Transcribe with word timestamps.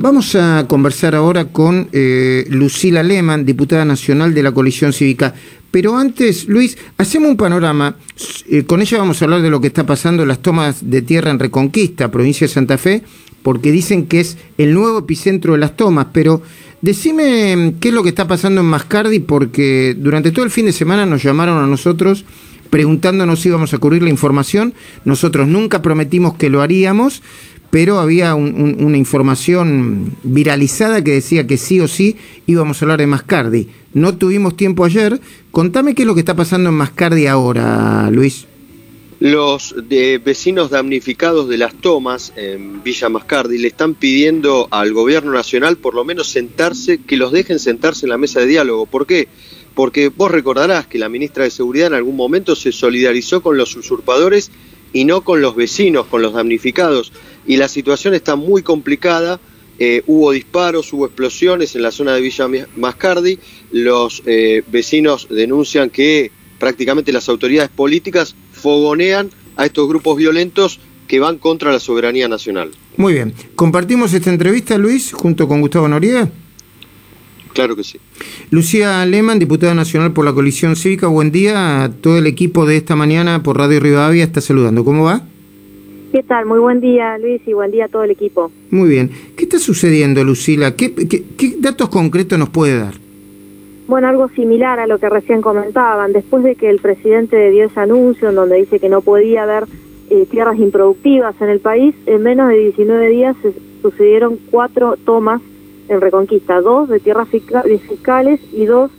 Vamos 0.00 0.36
a 0.36 0.64
conversar 0.68 1.16
ahora 1.16 1.46
con 1.46 1.88
eh, 1.92 2.46
Lucila 2.50 3.02
Lehmann, 3.02 3.44
diputada 3.44 3.84
nacional 3.84 4.32
de 4.32 4.44
la 4.44 4.52
coalición 4.52 4.92
cívica. 4.92 5.34
Pero 5.72 5.96
antes, 5.96 6.46
Luis, 6.46 6.78
hacemos 6.98 7.30
un 7.30 7.36
panorama. 7.36 7.96
Eh, 8.48 8.62
con 8.62 8.80
ella 8.80 8.98
vamos 8.98 9.20
a 9.20 9.24
hablar 9.24 9.42
de 9.42 9.50
lo 9.50 9.60
que 9.60 9.66
está 9.66 9.84
pasando 9.84 10.22
en 10.22 10.28
las 10.28 10.38
tomas 10.38 10.88
de 10.88 11.02
tierra 11.02 11.32
en 11.32 11.40
Reconquista, 11.40 12.12
provincia 12.12 12.46
de 12.46 12.52
Santa 12.52 12.78
Fe, 12.78 13.02
porque 13.42 13.72
dicen 13.72 14.06
que 14.06 14.20
es 14.20 14.38
el 14.56 14.72
nuevo 14.72 15.00
epicentro 15.00 15.54
de 15.54 15.58
las 15.58 15.74
tomas. 15.76 16.06
Pero 16.12 16.42
decime 16.80 17.56
mm, 17.56 17.72
qué 17.80 17.88
es 17.88 17.94
lo 17.94 18.04
que 18.04 18.10
está 18.10 18.28
pasando 18.28 18.60
en 18.60 18.68
Mascardi, 18.68 19.18
porque 19.18 19.96
durante 19.98 20.30
todo 20.30 20.44
el 20.44 20.52
fin 20.52 20.66
de 20.66 20.72
semana 20.72 21.06
nos 21.06 21.24
llamaron 21.24 21.58
a 21.58 21.66
nosotros 21.66 22.24
preguntándonos 22.70 23.40
si 23.40 23.48
íbamos 23.48 23.74
a 23.74 23.78
cubrir 23.78 24.02
la 24.02 24.10
información. 24.10 24.74
Nosotros 25.04 25.48
nunca 25.48 25.82
prometimos 25.82 26.34
que 26.34 26.50
lo 26.50 26.62
haríamos, 26.62 27.22
pero 27.70 27.98
había 27.98 28.34
una 28.34 28.96
información 28.96 30.16
viralizada 30.22 31.04
que 31.04 31.12
decía 31.12 31.46
que 31.46 31.58
sí 31.58 31.80
o 31.80 31.88
sí 31.88 32.16
íbamos 32.46 32.80
a 32.80 32.84
hablar 32.84 33.00
de 33.00 33.06
Mascardi. 33.06 33.68
No 33.92 34.16
tuvimos 34.16 34.56
tiempo 34.56 34.84
ayer. 34.84 35.20
Contame 35.50 35.94
qué 35.94 36.02
es 36.02 36.06
lo 36.06 36.14
que 36.14 36.20
está 36.20 36.34
pasando 36.34 36.70
en 36.70 36.76
Mascardi 36.76 37.26
ahora, 37.26 38.10
Luis. 38.10 38.46
Los 39.20 39.74
vecinos 39.88 40.70
damnificados 40.70 41.48
de 41.48 41.58
las 41.58 41.74
tomas 41.74 42.32
en 42.36 42.84
Villa 42.84 43.08
Mascardi 43.08 43.58
le 43.58 43.66
están 43.66 43.94
pidiendo 43.94 44.68
al 44.70 44.92
gobierno 44.92 45.32
nacional 45.32 45.76
por 45.76 45.94
lo 45.94 46.04
menos 46.04 46.28
sentarse, 46.28 46.98
que 46.98 47.16
los 47.16 47.32
dejen 47.32 47.58
sentarse 47.58 48.06
en 48.06 48.10
la 48.10 48.18
mesa 48.18 48.38
de 48.40 48.46
diálogo. 48.46 48.86
¿Por 48.86 49.06
qué? 49.06 49.26
Porque 49.78 50.08
vos 50.08 50.28
recordarás 50.32 50.88
que 50.88 50.98
la 50.98 51.08
ministra 51.08 51.44
de 51.44 51.50
Seguridad 51.50 51.86
en 51.86 51.94
algún 51.94 52.16
momento 52.16 52.56
se 52.56 52.72
solidarizó 52.72 53.42
con 53.42 53.56
los 53.56 53.76
usurpadores 53.76 54.50
y 54.92 55.04
no 55.04 55.20
con 55.20 55.40
los 55.40 55.54
vecinos, 55.54 56.08
con 56.08 56.20
los 56.20 56.32
damnificados. 56.32 57.12
Y 57.46 57.58
la 57.58 57.68
situación 57.68 58.12
está 58.12 58.34
muy 58.34 58.62
complicada. 58.62 59.38
Eh, 59.78 60.02
hubo 60.08 60.32
disparos, 60.32 60.92
hubo 60.92 61.06
explosiones 61.06 61.76
en 61.76 61.82
la 61.82 61.92
zona 61.92 62.16
de 62.16 62.22
Villa 62.22 62.48
Mascardi. 62.74 63.38
Los 63.70 64.24
eh, 64.26 64.64
vecinos 64.66 65.28
denuncian 65.30 65.90
que 65.90 66.32
prácticamente 66.58 67.12
las 67.12 67.28
autoridades 67.28 67.70
políticas 67.70 68.34
fogonean 68.50 69.30
a 69.54 69.64
estos 69.64 69.88
grupos 69.88 70.16
violentos 70.16 70.80
que 71.06 71.20
van 71.20 71.38
contra 71.38 71.70
la 71.70 71.78
soberanía 71.78 72.26
nacional. 72.26 72.72
Muy 72.96 73.12
bien. 73.12 73.32
¿Compartimos 73.54 74.12
esta 74.12 74.30
entrevista, 74.30 74.76
Luis, 74.76 75.12
junto 75.12 75.46
con 75.46 75.60
Gustavo 75.60 75.86
Noriega? 75.86 76.28
Claro 77.58 77.74
que 77.74 77.82
sí. 77.82 77.98
Lucía 78.52 79.04
Lehmann, 79.04 79.40
diputada 79.40 79.74
nacional 79.74 80.12
por 80.12 80.24
la 80.24 80.32
coalición 80.32 80.76
cívica, 80.76 81.08
buen 81.08 81.32
día. 81.32 81.82
A 81.82 81.90
todo 81.90 82.16
el 82.16 82.28
equipo 82.28 82.66
de 82.66 82.76
esta 82.76 82.94
mañana 82.94 83.42
por 83.42 83.58
Radio 83.58 83.80
Rivadavia 83.80 84.22
está 84.22 84.40
saludando. 84.40 84.84
¿Cómo 84.84 85.02
va? 85.02 85.22
¿Qué 86.12 86.22
tal? 86.22 86.46
Muy 86.46 86.60
buen 86.60 86.80
día, 86.80 87.18
Luis, 87.18 87.42
y 87.46 87.54
buen 87.54 87.72
día 87.72 87.86
a 87.86 87.88
todo 87.88 88.04
el 88.04 88.12
equipo. 88.12 88.52
Muy 88.70 88.88
bien. 88.88 89.10
¿Qué 89.36 89.42
está 89.42 89.58
sucediendo, 89.58 90.22
Lucila? 90.22 90.76
¿Qué, 90.76 90.94
qué, 90.94 91.56
datos 91.58 91.88
concretos 91.88 92.38
nos 92.38 92.48
puede 92.48 92.78
dar? 92.78 92.94
Bueno, 93.88 94.06
algo 94.06 94.28
similar 94.28 94.78
a 94.78 94.86
lo 94.86 95.00
que 95.00 95.08
recién 95.08 95.42
comentaban. 95.42 96.12
Después 96.12 96.44
de 96.44 96.54
que 96.54 96.70
el 96.70 96.78
presidente 96.78 97.50
dio 97.50 97.64
ese 97.64 97.80
anuncio 97.80 98.28
en 98.28 98.36
donde 98.36 98.54
dice 98.58 98.78
que 98.78 98.88
no 98.88 99.00
podía 99.00 99.42
haber 99.42 99.64
eh, 100.10 100.26
tierras 100.30 100.60
improductivas 100.60 101.34
en 101.40 101.48
el 101.48 101.58
país, 101.58 101.92
en 102.06 102.22
menos 102.22 102.50
de 102.50 102.56
19 102.56 103.08
días 103.08 103.34
se 103.42 103.52
sucedieron 103.82 104.38
cuatro 104.48 104.96
tomas 105.04 105.42
en 105.88 106.00
Reconquista, 106.00 106.60
dos 106.60 106.88
de 106.88 107.00
tierras 107.00 107.28
fiscales 107.28 108.40
y 108.52 108.66
dos 108.66 108.90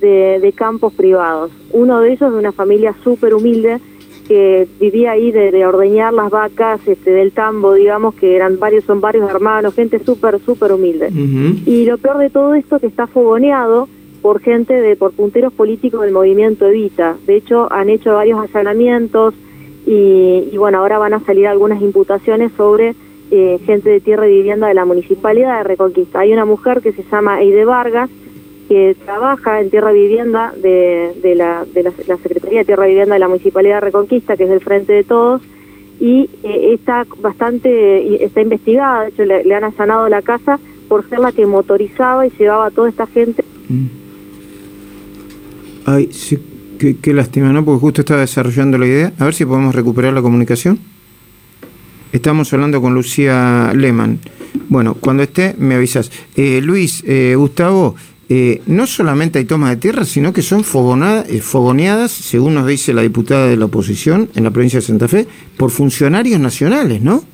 de, 0.00 0.52
campos 0.54 0.92
privados. 0.92 1.50
Uno 1.72 2.00
de 2.00 2.12
ellos 2.12 2.32
de 2.32 2.38
una 2.38 2.52
familia 2.52 2.94
súper 3.02 3.34
humilde 3.34 3.80
que 4.28 4.66
vivía 4.80 5.12
ahí 5.12 5.32
de, 5.32 5.66
ordeñar 5.66 6.12
las 6.12 6.30
vacas 6.30 6.80
este, 6.86 7.10
del 7.10 7.32
tambo, 7.32 7.74
digamos, 7.74 8.14
que 8.14 8.36
eran 8.36 8.58
varios, 8.58 8.84
son 8.84 9.00
varios 9.00 9.28
hermanos, 9.30 9.74
gente 9.74 9.98
súper, 10.04 10.40
súper 10.40 10.72
humilde. 10.72 11.10
Y 11.66 11.84
lo 11.84 11.98
peor 11.98 12.18
de 12.18 12.30
todo 12.30 12.54
esto 12.54 12.78
que 12.78 12.86
está 12.86 13.06
fogoneado 13.06 13.88
por 14.22 14.40
gente 14.40 14.80
de, 14.80 14.96
por 14.96 15.12
punteros 15.12 15.52
políticos 15.52 16.00
del 16.00 16.12
movimiento 16.12 16.66
Evita. 16.66 17.16
De 17.26 17.36
hecho, 17.36 17.70
han 17.70 17.90
hecho 17.90 18.14
varios 18.14 18.40
allanamientos 18.42 19.34
y, 19.86 20.48
y 20.50 20.56
bueno, 20.56 20.78
ahora 20.78 20.98
van 20.98 21.12
a 21.12 21.20
salir 21.20 21.46
algunas 21.46 21.82
imputaciones 21.82 22.50
sobre 22.56 22.94
eh, 23.36 23.58
gente 23.66 23.90
de 23.90 24.00
tierra 24.00 24.28
y 24.28 24.36
vivienda 24.36 24.68
de 24.68 24.74
la 24.74 24.84
municipalidad 24.84 25.58
de 25.58 25.64
Reconquista. 25.64 26.20
Hay 26.20 26.32
una 26.32 26.44
mujer 26.44 26.80
que 26.80 26.92
se 26.92 27.02
llama 27.02 27.42
Eide 27.42 27.64
Vargas, 27.64 28.08
que 28.68 28.96
trabaja 29.04 29.60
en 29.60 29.70
tierra 29.70 29.92
y 29.92 30.02
vivienda 30.02 30.54
de, 30.56 31.34
la, 31.36 31.64
de 31.74 31.82
la, 31.82 32.16
Secretaría 32.18 32.60
de 32.60 32.64
Tierra 32.64 32.86
y 32.86 32.90
Vivienda 32.90 33.14
de 33.14 33.18
la 33.18 33.26
Municipalidad 33.26 33.76
de 33.78 33.80
Reconquista, 33.80 34.36
que 34.36 34.44
es 34.44 34.50
del 34.50 34.60
Frente 34.60 34.92
de 34.92 35.02
Todos, 35.02 35.42
y 35.98 36.30
eh, 36.44 36.74
está 36.74 37.04
bastante, 37.20 38.24
está 38.24 38.40
investigada, 38.40 39.02
de 39.02 39.08
hecho 39.08 39.24
le, 39.24 39.52
han 39.52 39.64
allanado 39.64 40.08
la 40.08 40.22
casa 40.22 40.60
por 40.88 41.08
ser 41.08 41.18
la 41.18 41.32
que 41.32 41.44
motorizaba 41.44 42.24
y 42.28 42.30
llevaba 42.38 42.66
a 42.66 42.70
toda 42.70 42.88
esta 42.88 43.08
gente. 43.08 43.42
Mm. 43.68 43.86
Ay, 45.86 46.08
sí, 46.12 46.38
qué, 46.78 46.98
qué 46.98 47.12
lástima, 47.12 47.52
¿no? 47.52 47.64
Porque 47.64 47.80
justo 47.80 48.02
estaba 48.02 48.20
desarrollando 48.20 48.78
la 48.78 48.86
idea. 48.86 49.12
A 49.18 49.24
ver 49.24 49.34
si 49.34 49.44
podemos 49.44 49.74
recuperar 49.74 50.12
la 50.12 50.22
comunicación. 50.22 50.93
Estamos 52.14 52.52
hablando 52.52 52.80
con 52.80 52.94
Lucía 52.94 53.72
Lehmann. 53.74 54.20
Bueno, 54.68 54.94
cuando 54.94 55.24
esté 55.24 55.56
me 55.58 55.74
avisas. 55.74 56.12
Eh, 56.36 56.60
Luis, 56.62 57.02
eh, 57.04 57.34
Gustavo, 57.36 57.96
eh, 58.28 58.62
no 58.66 58.86
solamente 58.86 59.40
hay 59.40 59.46
tomas 59.46 59.70
de 59.70 59.78
tierra, 59.78 60.04
sino 60.04 60.32
que 60.32 60.40
son 60.40 60.62
fogoneadas, 60.62 62.12
según 62.12 62.54
nos 62.54 62.68
dice 62.68 62.94
la 62.94 63.02
diputada 63.02 63.48
de 63.48 63.56
la 63.56 63.64
oposición 63.64 64.30
en 64.36 64.44
la 64.44 64.52
provincia 64.52 64.78
de 64.78 64.86
Santa 64.86 65.08
Fe, 65.08 65.26
por 65.56 65.72
funcionarios 65.72 66.38
nacionales, 66.38 67.02
¿no? 67.02 67.24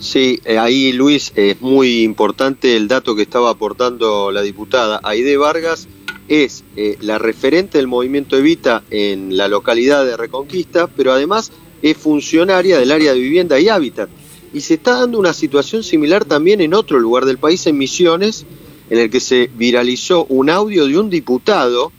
Sí, 0.00 0.40
ahí 0.58 0.92
Luis, 0.92 1.32
es 1.36 1.60
muy 1.60 2.02
importante 2.02 2.76
el 2.76 2.88
dato 2.88 3.14
que 3.14 3.22
estaba 3.22 3.50
aportando 3.50 4.32
la 4.32 4.42
diputada. 4.42 4.98
Aide 5.04 5.36
Vargas 5.36 5.86
es 6.26 6.64
la 7.00 7.18
referente 7.18 7.78
del 7.78 7.86
movimiento 7.86 8.36
Evita 8.36 8.82
en 8.90 9.36
la 9.36 9.46
localidad 9.46 10.04
de 10.04 10.16
Reconquista, 10.16 10.88
pero 10.88 11.12
además 11.12 11.52
es 11.82 11.96
funcionaria 11.96 12.78
del 12.78 12.90
área 12.90 13.12
de 13.12 13.20
vivienda 13.20 13.58
y 13.60 13.68
hábitat. 13.68 14.08
Y 14.52 14.60
se 14.60 14.74
está 14.74 15.00
dando 15.00 15.18
una 15.18 15.32
situación 15.32 15.82
similar 15.82 16.24
también 16.24 16.60
en 16.60 16.74
otro 16.74 16.98
lugar 16.98 17.24
del 17.24 17.38
país, 17.38 17.66
en 17.66 17.78
Misiones, 17.78 18.46
en 18.90 18.98
el 18.98 19.10
que 19.10 19.20
se 19.20 19.50
viralizó 19.56 20.24
un 20.26 20.48
audio 20.50 20.86
de 20.86 20.98
un 20.98 21.10
diputado 21.10 21.92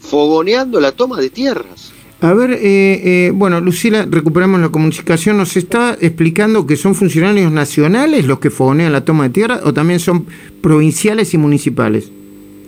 fogoneando 0.00 0.80
la 0.80 0.92
toma 0.92 1.20
de 1.20 1.30
tierras. 1.30 1.92
A 2.22 2.32
ver, 2.32 2.52
eh, 2.52 2.58
eh, 2.62 3.32
bueno, 3.34 3.60
Lucila, 3.60 4.06
recuperamos 4.08 4.60
la 4.60 4.70
comunicación. 4.70 5.36
¿Nos 5.36 5.56
está 5.56 5.96
explicando 6.00 6.66
que 6.66 6.76
son 6.76 6.94
funcionarios 6.94 7.52
nacionales 7.52 8.26
los 8.26 8.38
que 8.38 8.48
fogonean 8.48 8.92
la 8.92 9.04
toma 9.04 9.24
de 9.24 9.30
tierra 9.30 9.60
o 9.64 9.74
también 9.74 10.00
son 10.00 10.24
provinciales 10.62 11.34
y 11.34 11.38
municipales? 11.38 12.10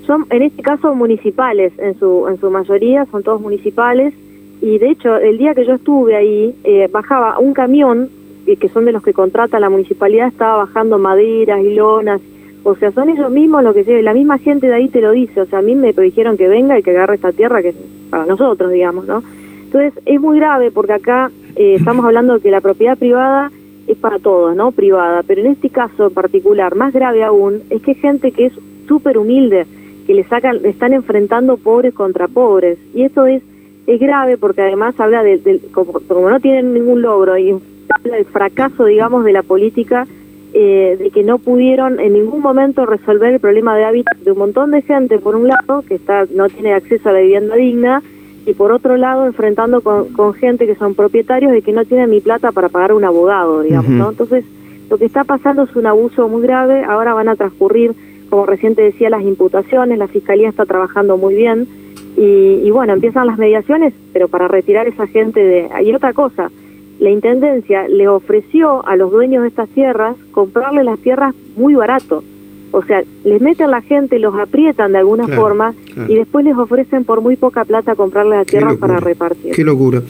Son, 0.07 0.27
en 0.31 0.43
este 0.43 0.63
caso, 0.63 0.95
municipales, 0.95 1.73
en 1.79 1.99
su, 1.99 2.27
en 2.29 2.39
su 2.39 2.51
mayoría, 2.51 3.07
son 3.11 3.23
todos 3.23 3.41
municipales 3.41 4.13
y 4.61 4.79
de 4.79 4.91
hecho 4.91 5.17
el 5.17 5.39
día 5.39 5.55
que 5.55 5.65
yo 5.65 5.75
estuve 5.75 6.17
ahí 6.17 6.55
eh, 6.65 6.89
bajaba 6.91 7.39
un 7.39 7.55
camión 7.55 8.09
eh, 8.47 8.57
que 8.57 8.69
son 8.69 8.85
de 8.85 8.93
los 8.93 9.03
que 9.03 9.13
contrata 9.13 9.61
la 9.61 9.71
municipalidad 9.71 10.29
estaba 10.29 10.57
bajando 10.65 10.99
maderas 10.99 11.63
y 11.63 11.75
lonas. 11.75 12.21
O 12.65 12.75
sea 12.75 12.91
son 12.93 13.09
ellos 13.09 13.31
mismos 13.31 13.63
lo 13.63 13.73
que 13.73 13.85
se 13.85 14.03
la 14.03 14.15
misma 14.15 14.39
gente 14.39 14.67
de 14.67 14.75
ahí 14.75 14.89
te 14.89 15.01
lo 15.01 15.13
dice. 15.13 15.41
O 15.41 15.47
sea 15.47 15.61
a 15.61 15.63
mí 15.63 15.75
me 15.75 15.93
dijeron 15.93 16.37
que 16.37 16.49
venga 16.49 16.79
y 16.79 16.83
que 16.83 16.91
agarre 16.91 17.15
esta 17.17 17.33
tierra 17.33 17.63
que 17.63 17.69
es 17.69 17.77
para 18.11 18.27
nosotros 18.27 18.73
digamos 18.73 19.07
no 19.07 19.23
entonces 19.65 19.93
es 20.07 20.19
muy 20.19 20.39
grave 20.39 20.71
porque 20.71 20.95
acá 20.95 21.31
eh, 21.57 21.75
estamos 21.79 22.05
hablando 22.05 22.35
de 22.35 22.41
que 22.41 22.51
la 22.51 22.61
propiedad 22.61 22.97
privada 22.97 23.53
es 23.87 23.97
para 23.97 24.19
todos 24.19 24.57
no 24.57 24.73
privada. 24.73 25.23
Pero 25.23 25.43
en 25.43 25.49
este 25.49 25.71
caso 25.71 26.09
en 26.09 26.15
particular 26.15 26.75
más 26.75 26.93
grave 26.93 27.23
aún 27.23 27.63
es 27.71 27.83
que 27.83 27.95
gente 27.95 28.33
que 28.33 28.47
es 28.47 28.53
súper 28.87 29.19
humilde 29.19 29.67
que 30.07 30.15
le 30.15 30.25
sacan 30.25 30.65
están 30.65 30.95
enfrentando 30.95 31.59
pobres 31.59 31.93
contra 31.93 32.29
pobres. 32.29 32.79
Y 32.95 33.03
eso 33.03 33.27
es 33.27 33.43
es 33.89 34.01
grave 34.01 34.37
porque 34.37 34.61
además 34.61 34.95
habla 35.01 35.23
de, 35.23 35.61
como, 35.73 36.01
no 36.29 36.41
tienen 36.41 36.75
ningún 36.75 37.01
logro 37.01 37.39
y 37.39 37.53
habla 37.53 38.17
del 38.17 38.27
fracaso, 38.27 38.85
digamos, 38.85 39.25
de 39.25 39.33
la 39.33 39.43
política, 39.43 40.07
eh, 40.53 40.97
de 40.99 41.11
que 41.11 41.23
no 41.23 41.39
pudieron 41.39 41.99
en 41.99 42.13
ningún 42.13 42.43
momento 42.43 42.85
resolver 42.85 43.33
el 43.33 43.41
problema 43.41 43.77
de 43.77 43.85
hábitat 43.85 44.19
de 44.19 44.33
un 44.33 44.39
montón 44.39 44.73
de 44.73 44.83
gente, 44.83 45.19
por 45.19 45.37
un 45.37 45.49
lado, 45.49 45.83
que 45.89 45.95
está 45.95 46.27
no 46.35 46.49
tiene 46.51 46.75
acceso 46.75 47.09
a 47.09 47.13
la 47.13 47.21
vivienda 47.21 47.57
digna, 47.57 48.03
y 48.45 48.53
por 48.53 48.73
otro 48.73 48.99
lado, 48.99 49.27
enfrentando 49.27 49.81
con, 49.81 50.13
con 50.13 50.35
gente 50.35 50.67
que 50.67 50.75
son 50.75 50.95
propietarios 50.95 51.57
y 51.57 51.63
que 51.63 51.73
no 51.73 51.87
tienen 51.87 52.11
ni 52.11 52.21
plata 52.21 52.53
para 52.53 52.69
pagar 52.69 52.93
un 52.93 53.05
abogado, 53.05 53.63
digamos, 53.63 53.91
¿no? 53.91 54.11
Entonces, 54.11 54.45
lo 54.91 54.99
que 54.99 55.07
está 55.07 55.25
pasando 55.25 55.63
es 55.63 55.75
un 55.77 55.87
abuso 55.87 56.29
muy 56.29 56.43
grave, 56.43 56.85
ahora 56.85 57.15
van 57.15 57.29
a 57.29 57.37
transcurrir, 57.37 57.93
como 58.29 58.45
reciente 58.45 58.83
decía, 58.83 59.09
las 59.09 59.23
imputaciones, 59.23 59.99
la 59.99 60.09
Fiscalía 60.09 60.49
está 60.49 60.67
trabajando 60.67 61.17
muy 61.17 61.35
bien, 61.35 61.67
y, 62.17 62.71
bueno, 62.71 62.95
empiezan 62.95 63.27
las 63.27 63.39
mediaciones, 63.39 63.95
pero 64.13 64.29
para 64.29 64.49
retirar 64.49 64.89
esa 64.89 65.07
gente 65.07 65.41
de... 65.41 65.69
Y 65.85 65.93
otra 65.95 66.13
cosa, 66.13 66.51
la 66.99 67.11
Intendencia 67.11 67.87
le 67.87 68.09
ofreció 68.09 68.87
a 68.87 68.97
los 68.97 69.11
dueños 69.13 69.43
de 69.43 69.49
estas 69.49 69.69
tierras 69.69 70.17
comprarle 70.33 70.83
las 70.83 70.99
tierras 70.99 71.35
muy 71.57 71.75
barato. 71.75 72.25
O 72.71 72.83
sea, 72.83 73.03
les 73.25 73.41
meten 73.41 73.71
la 73.71 73.83
gente, 73.83 74.19
los 74.19 74.35
aprietan 74.35 74.93
de 74.93 74.99
alguna 74.99 75.27
forma 75.29 75.75
y 76.09 76.15
después 76.17 76.45
les 76.45 76.57
ofrecen 76.57 77.05
por 77.05 77.21
muy 77.21 77.37
poca 77.37 77.65
plata 77.65 77.95
comprarle 77.95 78.37
la 78.37 78.45
tierra 78.45 78.75
para 78.77 78.99
repartir. 78.99 79.55
Qué 79.55 79.65
locura. 79.65 80.03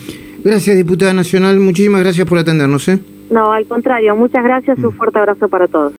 Gracias, 0.43 0.77
diputada 0.77 1.13
nacional. 1.13 1.61
Muchísimas 1.61 2.01
gracias 2.01 2.27
por 2.27 2.39
atendernos. 2.39 2.89
¿eh? 2.89 2.99
No, 3.31 3.53
al 3.53 3.67
contrario. 3.67 4.17
Muchas 4.17 4.43
gracias. 4.43 4.79
Un 4.79 4.87
mm. 4.87 4.97
fuerte 4.97 5.19
abrazo 5.19 5.49
para 5.49 5.69
todos. 5.69 5.87